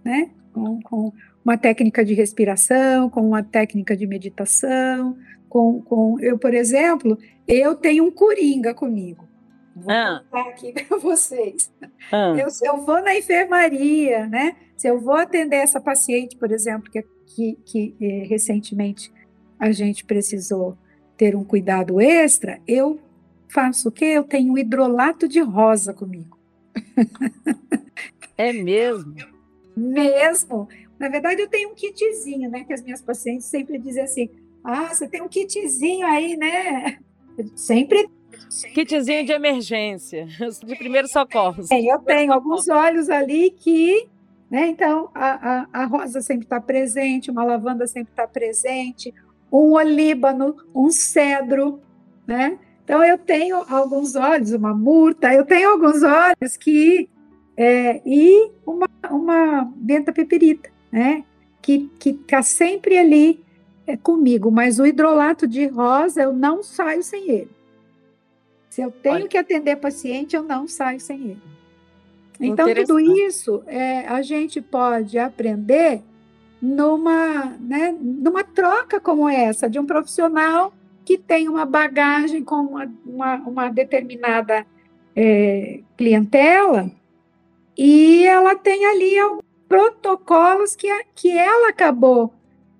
[0.05, 0.31] né?
[0.53, 1.13] Com, com
[1.45, 5.17] uma técnica de respiração, com uma técnica de meditação,
[5.49, 9.29] com, com eu, por exemplo, eu tenho um coringa comigo.
[9.75, 10.23] Vou ah.
[10.31, 11.73] contar aqui para vocês.
[12.13, 12.35] Ah.
[12.39, 14.57] Eu, se eu vou na enfermaria, né?
[14.77, 19.13] Se eu vou atender essa paciente, por exemplo, que, que, que eh, recentemente
[19.59, 20.77] a gente precisou
[21.17, 22.99] ter um cuidado extra, eu
[23.49, 24.07] faço o quê?
[24.07, 26.39] Eu tenho um hidrolato de rosa comigo.
[28.39, 29.15] É mesmo?
[29.77, 30.67] Mesmo.
[31.01, 32.63] Na verdade, eu tenho um kitzinho, né?
[32.63, 34.29] Que as minhas pacientes sempre dizem assim:
[34.63, 36.99] ah, você tem um kitzinho aí, né?
[37.57, 38.07] Sempre.
[38.75, 40.27] Kitzinho de emergência,
[40.63, 41.71] de primeiros socorros.
[41.71, 44.07] É, eu tenho alguns óleos ali que,
[44.51, 44.69] né?
[44.69, 49.15] Então, a, a, a rosa sempre está presente, uma lavanda sempre está presente,
[49.51, 51.81] um olíbano, um cedro,
[52.27, 52.59] né?
[52.85, 57.09] Então, eu tenho alguns óleos, uma murta, eu tenho alguns óleos que.
[57.57, 61.25] É, e uma, uma benta peperita, né?
[61.63, 63.43] Que está sempre ali
[63.87, 67.51] é comigo, mas o hidrolato de rosa eu não saio sem ele.
[68.69, 69.29] Se eu tenho Olha.
[69.29, 71.43] que atender paciente, eu não saio sem ele.
[72.41, 76.03] Então, tudo isso é, a gente pode aprender
[76.63, 80.73] numa, né, numa troca como essa, de um profissional
[81.05, 84.65] que tem uma bagagem com uma, uma, uma determinada
[85.15, 86.91] é, clientela
[87.77, 92.35] e ela tem ali alguns protocolos que, que ela acabou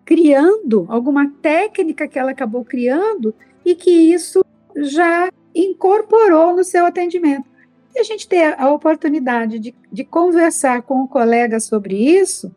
[0.05, 3.33] criando, alguma técnica que ela acabou criando
[3.65, 4.45] e que isso
[4.77, 7.49] já incorporou no seu atendimento.
[7.95, 12.53] E a gente ter a oportunidade de, de conversar com o colega sobre isso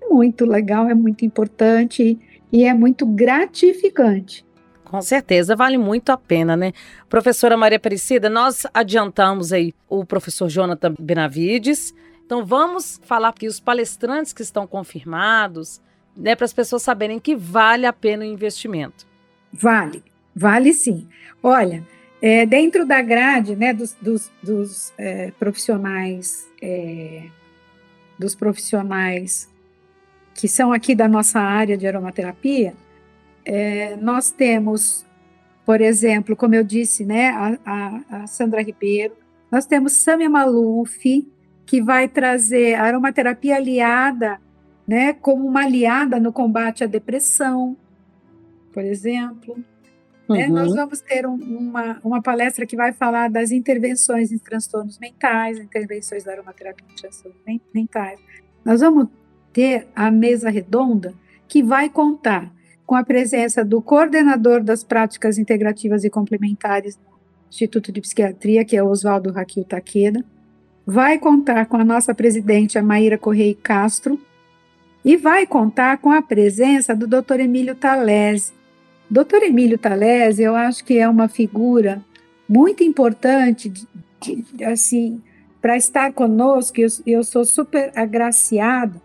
[0.00, 2.18] é muito legal, é muito importante
[2.50, 4.44] e é muito gratificante.
[4.84, 6.72] Com certeza, vale muito a pena, né?
[7.08, 11.94] Professora Maria Aparecida, nós adiantamos aí o professor Jonathan Benavides.
[12.28, 15.80] Então vamos falar aqui os palestrantes que estão confirmados,
[16.14, 19.06] né, para as pessoas saberem que vale a pena o investimento.
[19.50, 20.04] Vale,
[20.36, 21.08] vale sim.
[21.42, 21.82] Olha,
[22.20, 27.28] é, dentro da grade né, dos, dos, dos é, profissionais, é,
[28.18, 29.48] dos profissionais
[30.34, 32.74] que são aqui da nossa área de aromaterapia,
[33.42, 35.02] é, nós temos,
[35.64, 39.14] por exemplo, como eu disse, né, a, a, a Sandra Ribeiro,
[39.50, 41.26] nós temos Samia Maluf,
[41.68, 44.40] que vai trazer aromaterapia aliada,
[44.86, 47.76] né, como uma aliada no combate à depressão,
[48.72, 49.54] por exemplo.
[50.26, 50.36] Uhum.
[50.36, 50.46] Né?
[50.46, 55.58] Nós vamos ter um, uma, uma palestra que vai falar das intervenções em transtornos mentais,
[55.58, 57.38] intervenções da aromaterapia em transtornos
[57.74, 58.18] mentais.
[58.64, 59.08] Nós vamos
[59.52, 61.12] ter a mesa redonda
[61.46, 62.50] que vai contar
[62.86, 67.02] com a presença do coordenador das práticas integrativas e complementares do
[67.50, 70.24] Instituto de Psiquiatria, que é o Oswaldo Raquel Taqueda,
[70.90, 74.18] vai contar com a nossa presidente, a Maíra Correia Castro,
[75.04, 77.40] e vai contar com a presença do Dr.
[77.40, 78.54] Emílio Talese.
[79.10, 79.42] Dr.
[79.42, 82.02] Emílio Talese, eu acho que é uma figura
[82.48, 83.86] muito importante, de,
[84.18, 85.20] de, assim,
[85.60, 88.98] para estar conosco, eu, eu sou super agraciada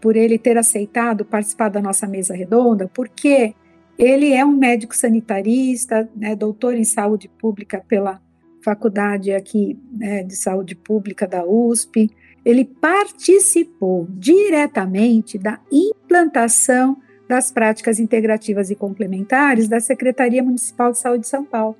[0.00, 3.52] por ele ter aceitado participar da nossa mesa redonda, porque
[3.98, 8.20] ele é um médico sanitarista, né, doutor em saúde pública pela
[8.66, 12.10] faculdade aqui né, de saúde pública da USP.
[12.44, 16.96] Ele participou diretamente da implantação
[17.28, 21.76] das práticas integrativas e complementares da Secretaria Municipal de Saúde de São Paulo.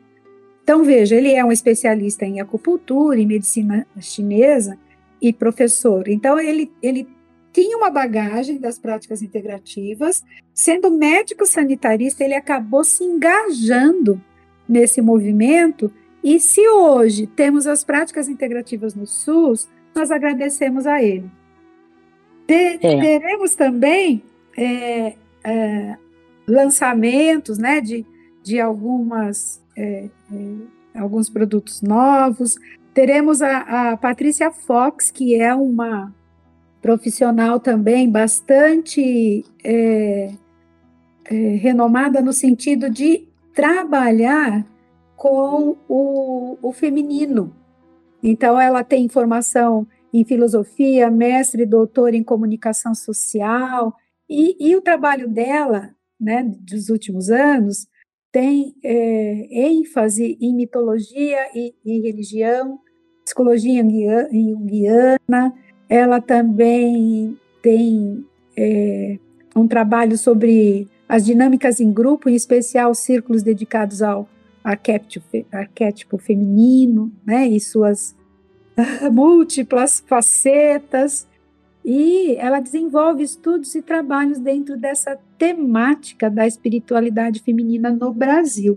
[0.62, 4.78] Então, veja, ele é um especialista em acupuntura e medicina chinesa
[5.20, 6.08] e professor.
[6.08, 7.08] Então, ele, ele
[7.52, 14.20] tinha uma bagagem das práticas integrativas, sendo médico sanitarista, ele acabou se engajando
[14.68, 15.92] nesse movimento.
[16.26, 21.30] E se hoje temos as práticas integrativas no SUS, nós agradecemos a ele.
[22.82, 23.00] é.
[23.00, 24.24] Teremos também
[24.58, 25.96] é, é,
[26.44, 28.04] lançamentos né, de,
[28.42, 32.56] de algumas, é, é, alguns produtos novos.
[32.92, 36.12] Teremos a, a Patrícia Fox, que é uma
[36.82, 40.32] profissional também bastante é,
[41.60, 44.66] renomada no sentido de trabalhar
[45.16, 47.54] com o, o feminino.
[48.22, 53.94] Então, ela tem formação em filosofia, mestre e doutor em comunicação social,
[54.28, 57.86] e, e, o trabalho dela, né, dos últimos anos,
[58.32, 62.80] tem é, ênfase em mitologia e, religião,
[63.24, 63.82] psicologia
[64.32, 65.54] junguiana,
[65.88, 68.24] ela também tem
[68.56, 69.18] é,
[69.54, 74.28] um trabalho sobre as dinâmicas em grupo, em especial círculos dedicados ao
[74.66, 78.16] arquétipo, arquétipo feminino, né, e suas
[79.12, 81.28] múltiplas facetas.
[81.84, 88.76] E ela desenvolve estudos e trabalhos dentro dessa temática da espiritualidade feminina no Brasil.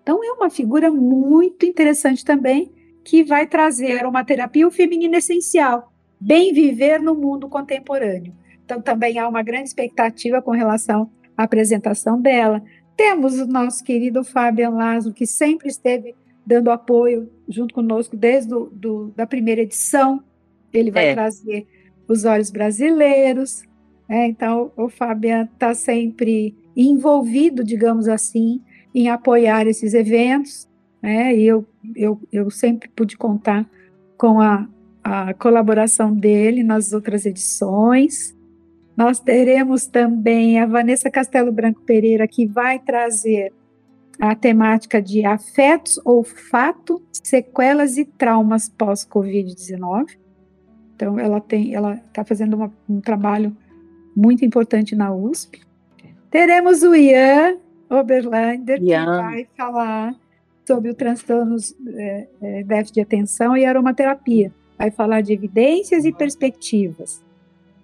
[0.00, 2.70] Então, é uma figura muito interessante também,
[3.04, 8.32] que vai trazer uma terapia feminina essencial, bem viver no mundo contemporâneo.
[8.64, 12.62] Então, também há uma grande expectativa com relação à apresentação dela.
[12.98, 18.66] Temos o nosso querido Fábio Laszlo, que sempre esteve dando apoio junto conosco desde do,
[18.72, 20.20] do da primeira edição.
[20.72, 21.14] Ele vai é.
[21.14, 21.68] trazer
[22.08, 23.62] os olhos brasileiros.
[24.08, 24.26] Né?
[24.26, 28.60] Então, o Fabian está sempre envolvido, digamos assim,
[28.92, 30.68] em apoiar esses eventos.
[31.00, 31.36] Né?
[31.36, 33.64] E eu, eu, eu sempre pude contar
[34.16, 34.68] com a,
[35.04, 38.36] a colaboração dele nas outras edições.
[38.98, 43.52] Nós teremos também a Vanessa Castelo Branco Pereira, que vai trazer
[44.18, 50.18] a temática de afetos, olfato, sequelas e traumas pós-Covid-19.
[50.96, 53.56] Então, ela tem, ela está fazendo uma, um trabalho
[54.16, 55.60] muito importante na USP.
[56.28, 57.56] Teremos o Ian
[57.88, 59.04] Oberlander, Ian.
[59.04, 60.14] que vai falar
[60.66, 66.12] sobre o transtornos é, é, déficit de atenção e aromaterapia vai falar de evidências e
[66.12, 67.22] perspectivas.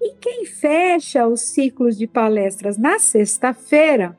[0.04, 4.14] E quem fecha os ciclos de palestras na sexta-feira,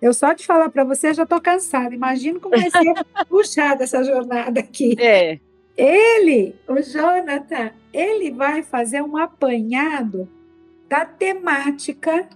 [0.00, 1.92] eu só de falar para você já estou cansada.
[1.92, 2.94] Imagino como vai ser
[3.28, 4.94] puxada essa jornada aqui.
[4.96, 5.40] É.
[5.76, 10.28] Ele, o Jonathan, ele vai fazer um apanhado
[10.88, 12.28] da temática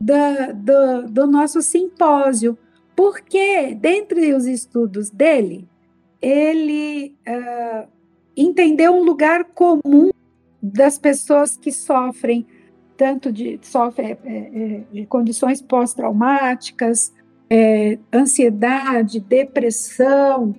[0.00, 2.56] da, do, do nosso simpósio,
[2.94, 5.68] porque, dentre os estudos dele,
[6.20, 7.86] ele uh,
[8.34, 10.10] entendeu um lugar comum
[10.72, 12.46] das pessoas que sofrem
[12.96, 17.12] tanto de, sofrem, é, é, de condições pós-traumáticas,
[17.48, 20.54] é, ansiedade, depressão,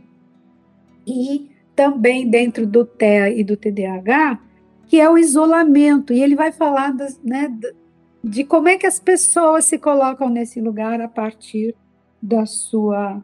[1.06, 4.39] e também dentro do TEA e do TDAH,
[4.86, 6.13] que é o isolamento.
[6.13, 7.52] E ele vai falar das, né,
[8.24, 11.76] de como é que as pessoas se colocam nesse lugar a partir
[12.22, 13.24] da sua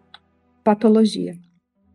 [0.64, 1.38] patologia.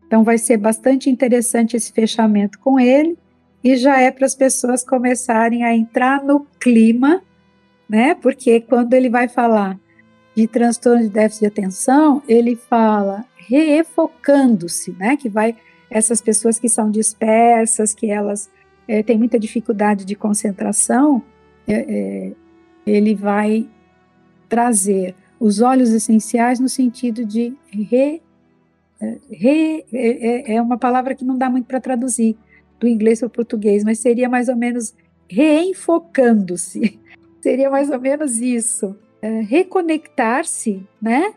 [0.07, 3.16] Então, vai ser bastante interessante esse fechamento com ele,
[3.62, 7.22] e já é para as pessoas começarem a entrar no clima,
[7.88, 8.14] né?
[8.14, 9.78] Porque quando ele vai falar
[10.36, 15.16] de transtorno de déficit de atenção, ele fala refocando-se, né?
[15.16, 15.56] Que vai
[15.90, 18.50] essas pessoas que são dispersas, que elas
[18.86, 21.22] é, têm muita dificuldade de concentração,
[21.66, 22.32] é, é,
[22.86, 23.68] ele vai
[24.48, 28.22] trazer os olhos essenciais no sentido de re,
[29.00, 32.36] é, re é, é, é uma palavra que não dá muito para traduzir
[32.78, 34.94] do inglês para o português, mas seria mais ou menos
[35.28, 36.98] reenfocando-se,
[37.40, 41.34] seria mais ou menos isso, é, reconectar-se, né,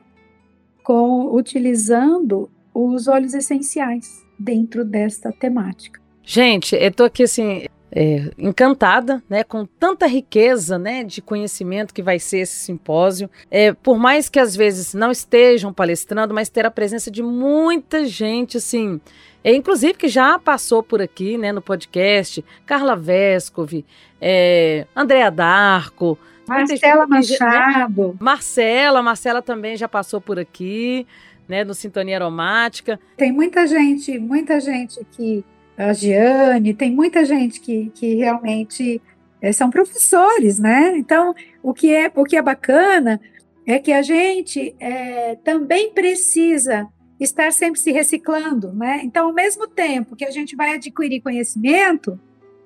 [0.84, 6.00] com utilizando os olhos essenciais dentro desta temática.
[6.24, 12.02] Gente, eu tô aqui assim, é, encantada, né, com tanta riqueza, né, de conhecimento que
[12.02, 13.30] vai ser esse simpósio.
[13.50, 18.06] É, por mais que às vezes não estejam palestrando, mas ter a presença de muita
[18.06, 19.00] gente, assim,
[19.44, 23.86] é, inclusive que já passou por aqui, né, no podcast, Carla Vescovi,
[24.22, 28.14] é, Andréa Darco, Marcela Machado, né?
[28.20, 31.06] Marcela, Marcela também já passou por aqui,
[31.48, 33.00] né, no Sintonia Aromática.
[33.18, 35.44] Tem muita gente, muita gente que
[35.90, 39.02] a Giane, tem muita gente que, que realmente
[39.42, 40.98] é, são professores, né?
[40.98, 43.20] Então, o que é, o que é bacana
[43.66, 46.88] é que a gente é, também precisa
[47.20, 49.02] estar sempre se reciclando, né?
[49.04, 52.20] Então, ao mesmo tempo que a gente vai adquirir conhecimento,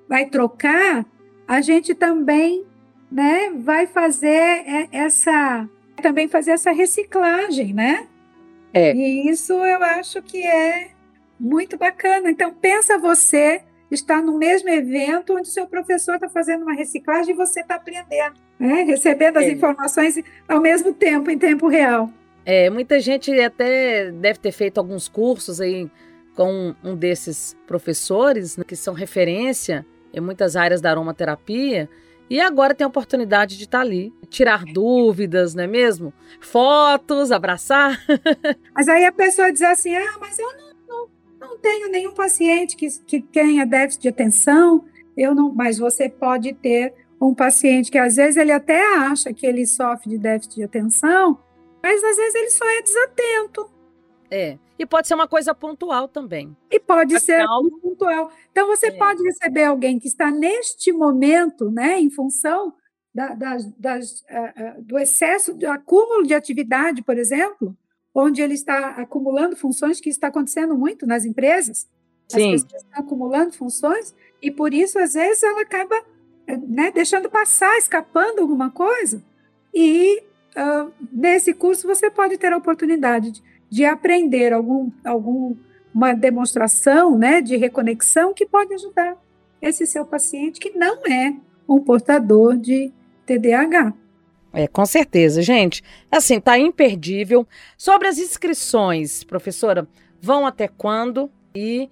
[0.08, 1.04] vai trocar,
[1.46, 2.64] a gente também,
[3.10, 5.68] né, vai fazer essa
[6.02, 8.06] também fazer essa reciclagem, né?
[8.72, 8.94] É.
[8.94, 10.90] E isso eu acho que é
[11.38, 12.30] muito bacana.
[12.30, 17.34] Então, pensa você estar no mesmo evento onde o seu professor está fazendo uma reciclagem
[17.34, 18.82] e você está aprendendo, né?
[18.82, 19.52] recebendo as é.
[19.52, 22.10] informações ao mesmo tempo, em tempo real.
[22.44, 25.90] É, muita gente até deve ter feito alguns cursos aí
[26.34, 31.88] com um desses professores, né, que são referência em muitas áreas da aromaterapia,
[32.28, 36.12] e agora tem a oportunidade de estar tá ali, tirar dúvidas, não é mesmo?
[36.40, 38.00] Fotos, abraçar.
[38.74, 40.65] Mas aí a pessoa diz assim: ah, mas eu não
[41.46, 44.84] não tenho nenhum paciente que, que tenha déficit de atenção,
[45.16, 49.46] eu não, mas você pode ter um paciente que às vezes ele até acha que
[49.46, 51.38] ele sofre de déficit de atenção,
[51.82, 53.70] mas às vezes ele só é desatento.
[54.30, 54.58] É.
[54.78, 56.54] E pode ser uma coisa pontual também.
[56.70, 58.30] E pode ser algo pontual.
[58.50, 58.90] Então você é.
[58.92, 62.74] pode receber alguém que está neste momento, né, em função
[63.14, 67.74] da, das, das, uh, uh, do excesso, do acúmulo de atividade, por exemplo,
[68.18, 71.86] onde ele está acumulando funções, que está acontecendo muito nas empresas.
[72.26, 72.54] Sim.
[72.54, 75.94] As pessoas estão acumulando funções e por isso, às vezes, ela acaba
[76.66, 79.22] né, deixando passar, escapando alguma coisa.
[79.74, 80.22] E
[80.56, 85.54] uh, nesse curso você pode ter a oportunidade de, de aprender algum, algum
[85.94, 89.16] uma demonstração né, de reconexão que pode ajudar
[89.60, 91.34] esse seu paciente que não é
[91.68, 92.90] um portador de
[93.26, 93.92] TDAH.
[94.56, 95.82] É, com certeza, gente.
[96.10, 97.46] Assim, tá imperdível.
[97.76, 99.86] Sobre as inscrições, professora,
[100.18, 101.30] vão até quando?
[101.54, 101.90] E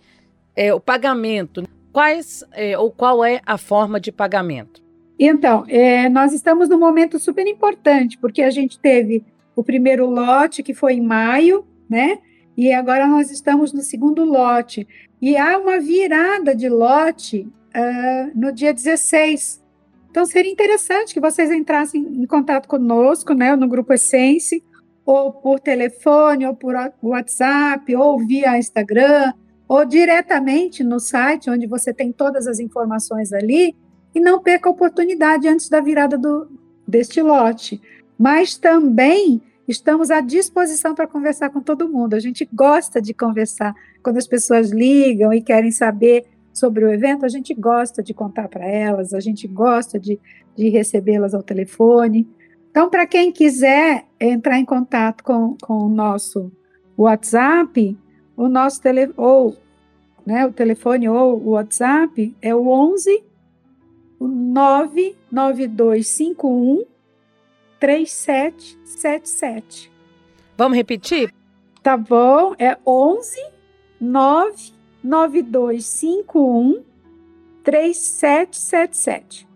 [0.56, 4.82] é, o pagamento, quais é, ou qual é a forma de pagamento?
[5.18, 9.22] Então, é, nós estamos num momento super importante, porque a gente teve
[9.54, 12.18] o primeiro lote, que foi em maio, né?
[12.56, 14.88] E agora nós estamos no segundo lote.
[15.20, 17.46] E há uma virada de lote
[17.76, 19.62] uh, no dia 16.
[20.14, 24.62] Então, seria interessante que vocês entrassem em contato conosco, né, no Grupo Essence,
[25.04, 29.32] ou por telefone, ou por WhatsApp, ou via Instagram,
[29.66, 33.74] ou diretamente no site, onde você tem todas as informações ali,
[34.14, 36.48] e não perca a oportunidade antes da virada do,
[36.86, 37.82] deste lote.
[38.16, 42.14] Mas também estamos à disposição para conversar com todo mundo.
[42.14, 46.24] A gente gosta de conversar quando as pessoas ligam e querem saber
[46.54, 50.18] sobre o evento, a gente gosta de contar para elas, a gente gosta de,
[50.56, 52.26] de recebê-las ao telefone.
[52.70, 56.50] Então, para quem quiser entrar em contato com, com o nosso
[56.96, 57.98] WhatsApp,
[58.36, 59.56] o nosso tele, ou
[60.24, 63.24] né, o telefone ou o WhatsApp é o 11
[64.20, 66.84] 99251
[67.78, 69.92] 3777.
[70.56, 71.34] Vamos repetir?
[71.82, 73.40] Tá bom, é 11
[75.04, 76.82] 99251
[77.62, 79.46] 3777.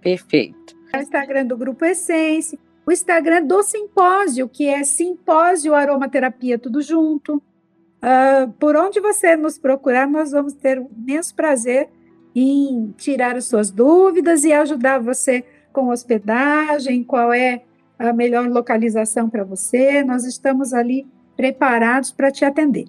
[0.00, 0.76] Perfeito.
[0.94, 7.36] O Instagram do Grupo Essência, o Instagram do Simpósio, que é Simpósio Aromaterapia, tudo junto.
[7.36, 11.88] Uh, por onde você nos procurar, nós vamos ter o imenso prazer
[12.34, 17.62] em tirar as suas dúvidas e ajudar você com hospedagem, qual é
[17.98, 20.02] a melhor localização para você.
[20.02, 22.86] Nós estamos ali preparados para te atender.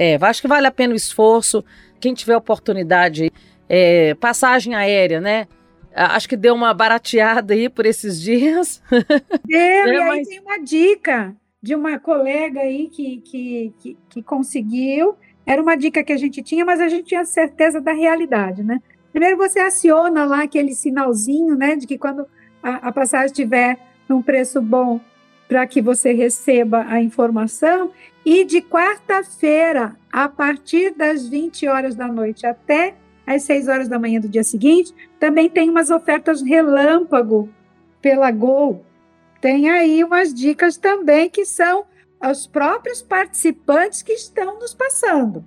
[0.00, 1.64] É, acho que vale a pena o esforço.
[1.98, 3.32] Quem tiver oportunidade,
[3.68, 5.48] é, passagem aérea, né?
[5.92, 8.80] Acho que deu uma barateada aí por esses dias.
[9.44, 14.22] Deu, é, e aí tem uma dica de uma colega aí que, que, que, que,
[14.22, 15.16] conseguiu.
[15.44, 18.78] Era uma dica que a gente tinha, mas a gente tinha certeza da realidade, né?
[19.10, 22.24] Primeiro você aciona lá aquele sinalzinho, né, de que quando
[22.62, 23.76] a, a passagem estiver
[24.08, 25.00] num preço bom,
[25.48, 27.90] para que você receba a informação.
[28.30, 32.94] E de quarta-feira, a partir das 20 horas da noite até
[33.26, 37.48] às 6 horas da manhã do dia seguinte, também tem umas ofertas relâmpago
[38.02, 38.84] pela Gol.
[39.40, 41.86] Tem aí umas dicas também que são
[42.22, 45.42] os próprios participantes que estão nos passando.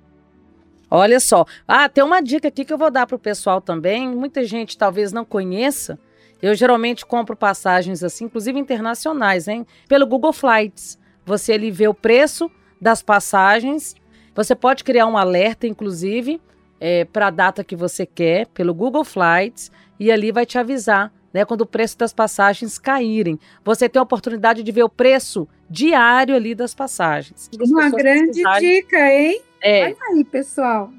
[0.90, 1.46] Olha só.
[1.68, 4.10] Ah, tem uma dica aqui que eu vou dar para o pessoal também.
[4.10, 6.00] Muita gente talvez não conheça.
[6.42, 9.68] Eu geralmente compro passagens assim, inclusive internacionais, hein?
[9.88, 10.98] Pelo Google Flights.
[11.24, 12.50] Você ali vê o preço
[12.82, 13.96] das passagens.
[14.34, 16.42] Você pode criar um alerta, inclusive,
[16.80, 21.14] é, para a data que você quer, pelo Google Flights, e ali vai te avisar,
[21.34, 21.46] né?
[21.46, 23.40] Quando o preço das passagens caírem.
[23.64, 27.50] Você tem a oportunidade de ver o preço diário ali das passagens.
[27.60, 29.42] Uma grande dica, hein?
[29.62, 29.86] É.
[29.86, 30.92] Olha aí, pessoal.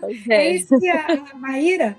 [0.00, 0.54] Pois é.
[0.56, 1.96] Esse é a Maíra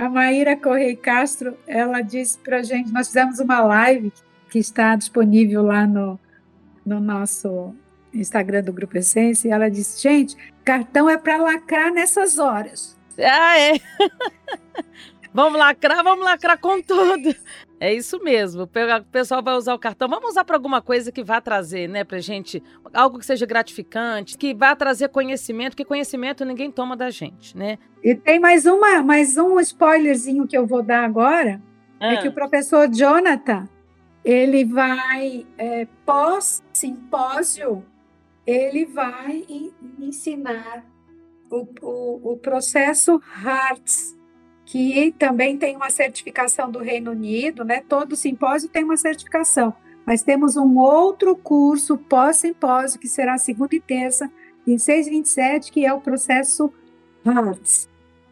[0.00, 4.10] a Maíra Correia Castro, ela disse para a gente, nós fizemos uma live
[4.48, 6.18] que está disponível lá no,
[6.86, 7.74] no nosso
[8.12, 12.98] Instagram do Grupo Essência, e ela disse, gente, cartão é para lacrar nessas horas.
[13.18, 13.74] Ah, é?
[15.32, 17.34] vamos lacrar, vamos lacrar com tudo.
[17.80, 18.64] É isso mesmo.
[18.64, 20.06] O pessoal vai usar o cartão.
[20.06, 24.36] Vamos usar para alguma coisa que vá trazer, né, pra gente, algo que seja gratificante,
[24.36, 27.78] que vá trazer conhecimento, que conhecimento ninguém toma da gente, né?
[28.04, 31.60] E tem mais uma, mais um spoilerzinho que eu vou dar agora,
[31.98, 32.12] é ah.
[32.12, 33.66] é que o professor Jonathan,
[34.22, 37.82] ele vai é, pós simpósio,
[38.46, 39.44] ele vai
[39.98, 40.84] ensinar
[41.50, 44.16] o, o, o processo HEARTS,
[44.64, 47.82] que também tem uma certificação do Reino Unido, né?
[47.88, 49.74] Todo simpósio tem uma certificação,
[50.06, 54.30] mas temos um outro curso pós-simpósio, que será segunda e terça,
[54.66, 56.72] em 627, que é o processo
[57.24, 57.88] HARTS.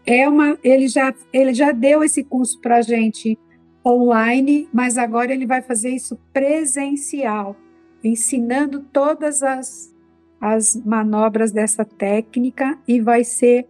[0.06, 3.38] É uma, ele, já, ele já deu esse curso para a gente
[3.84, 7.56] online, mas agora ele vai fazer isso presencial,
[8.02, 9.94] ensinando todas as,
[10.40, 13.66] as manobras dessa técnica e vai ser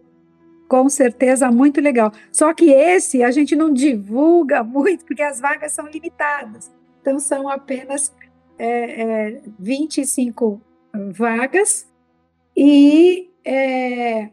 [0.69, 2.13] com certeza, muito legal.
[2.31, 6.71] Só que esse a gente não divulga muito, porque as vagas são limitadas.
[7.01, 8.13] Então, são apenas
[8.57, 10.61] é, é, 25
[11.11, 11.87] vagas
[12.55, 14.29] e é,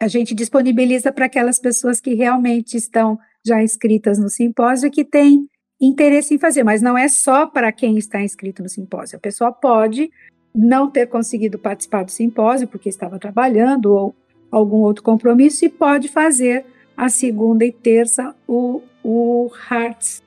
[0.00, 5.48] a gente disponibiliza para aquelas pessoas que realmente estão já inscritas no simpósio que têm
[5.80, 9.16] interesse em fazer, mas não é só para quem está inscrito no simpósio.
[9.16, 10.10] A pessoa pode
[10.54, 14.14] não ter conseguido participar do simpósio porque estava trabalhando ou
[14.50, 16.64] algum outro compromisso e pode fazer
[16.96, 20.22] a segunda e terça o, o Hearts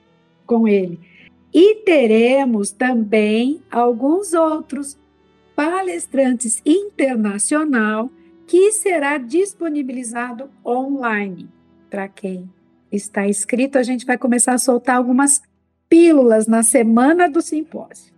[0.45, 0.99] com ele.
[1.53, 4.97] E teremos também alguns outros
[5.55, 8.11] palestrantes internacional
[8.45, 11.49] que será disponibilizado online
[11.89, 12.49] para quem
[12.91, 13.77] está inscrito.
[13.77, 15.41] A gente vai começar a soltar algumas
[15.89, 18.16] pílulas na semana do simpósio.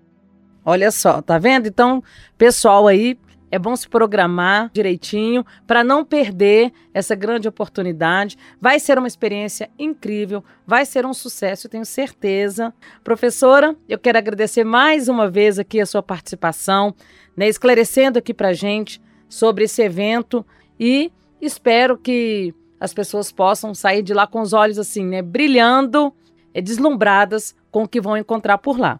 [0.65, 1.67] Olha só, tá vendo?
[1.67, 2.03] Então,
[2.37, 3.17] pessoal aí,
[3.51, 8.37] é bom se programar direitinho para não perder essa grande oportunidade.
[8.61, 12.73] Vai ser uma experiência incrível, vai ser um sucesso, tenho certeza.
[13.03, 16.93] Professora, eu quero agradecer mais uma vez aqui a sua participação,
[17.35, 20.45] né, esclarecendo aqui para gente sobre esse evento
[20.79, 26.13] e espero que as pessoas possam sair de lá com os olhos assim, né, brilhando,
[26.53, 28.99] é, deslumbradas com o que vão encontrar por lá.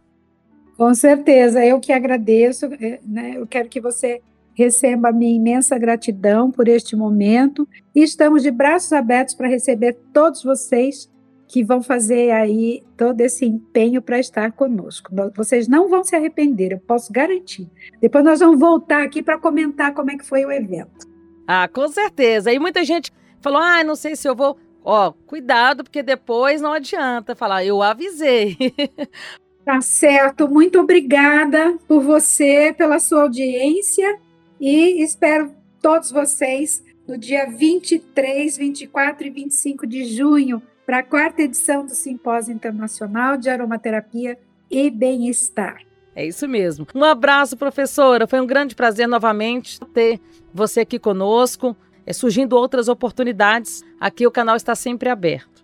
[0.80, 3.34] Com certeza, eu que agradeço, é, né?
[3.36, 4.22] Eu quero que você
[4.60, 7.66] Receba a minha imensa gratidão por este momento
[7.96, 11.10] e estamos de braços abertos para receber todos vocês
[11.48, 15.12] que vão fazer aí todo esse empenho para estar conosco.
[15.34, 17.70] Vocês não vão se arrepender, eu posso garantir.
[18.02, 21.08] Depois nós vamos voltar aqui para comentar como é que foi o evento.
[21.48, 22.52] Ah, com certeza.
[22.52, 24.58] E muita gente falou: "Ah, não sei se eu vou".
[24.84, 28.58] Ó, cuidado porque depois não adianta falar: "Eu avisei".
[29.70, 30.50] Tá certo.
[30.50, 34.18] Muito obrigada por você, pela sua audiência
[34.60, 41.44] e espero todos vocês no dia 23, 24 e 25 de junho para a quarta
[41.44, 44.40] edição do Simpósio Internacional de Aromaterapia
[44.72, 45.84] e Bem-Estar.
[46.16, 46.88] É isso mesmo.
[46.96, 48.26] Um abraço, professora.
[48.26, 50.20] Foi um grande prazer novamente ter
[50.52, 51.78] você aqui conosco.
[52.08, 55.64] É, surgindo outras oportunidades, aqui o canal está sempre aberto.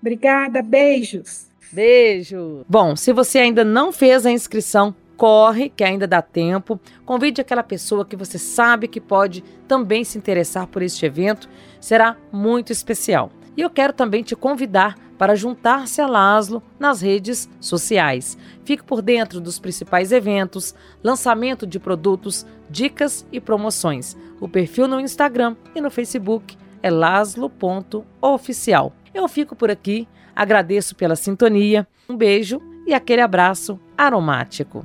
[0.00, 1.51] Obrigada, beijos.
[1.72, 2.64] Beijo.
[2.68, 6.78] Bom, se você ainda não fez a inscrição, corre, que ainda dá tempo.
[7.04, 11.48] Convide aquela pessoa que você sabe que pode também se interessar por este evento.
[11.80, 13.30] Será muito especial.
[13.56, 18.36] E eu quero também te convidar para juntar-se a Laslo nas redes sociais.
[18.64, 24.16] Fique por dentro dos principais eventos, lançamento de produtos, dicas e promoções.
[24.40, 28.92] O perfil no Instagram e no Facebook é laslo.oficial.
[29.14, 34.84] Eu fico por aqui, agradeço pela sintonia, um beijo e aquele abraço aromático.